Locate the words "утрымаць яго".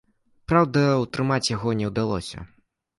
1.03-1.77